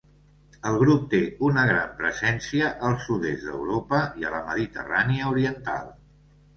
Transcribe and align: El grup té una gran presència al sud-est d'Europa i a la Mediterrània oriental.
El 0.69 0.77
grup 0.83 1.03
té 1.11 1.19
una 1.49 1.65
gran 1.73 1.91
presència 2.01 2.71
al 2.89 2.99
sud-est 3.05 3.47
d'Europa 3.51 4.03
i 4.25 4.29
a 4.29 4.35
la 4.41 4.45
Mediterrània 4.53 5.33
oriental. 5.37 5.99